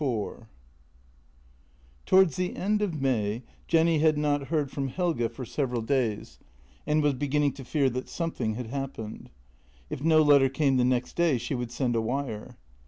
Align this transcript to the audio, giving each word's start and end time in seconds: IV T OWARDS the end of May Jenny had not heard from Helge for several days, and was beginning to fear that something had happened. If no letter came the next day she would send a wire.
IV 0.01 0.33
T 2.07 2.15
OWARDS 2.15 2.35
the 2.35 2.55
end 2.55 2.81
of 2.81 2.99
May 2.99 3.43
Jenny 3.67 3.99
had 3.99 4.17
not 4.17 4.47
heard 4.47 4.71
from 4.71 4.87
Helge 4.87 5.29
for 5.29 5.45
several 5.45 5.83
days, 5.83 6.39
and 6.87 7.03
was 7.03 7.13
beginning 7.13 7.51
to 7.51 7.63
fear 7.63 7.87
that 7.91 8.09
something 8.09 8.55
had 8.55 8.65
happened. 8.65 9.29
If 9.91 10.01
no 10.01 10.23
letter 10.23 10.49
came 10.49 10.77
the 10.77 10.83
next 10.83 11.15
day 11.15 11.37
she 11.37 11.53
would 11.53 11.71
send 11.71 11.95
a 11.95 12.01
wire. 12.01 12.57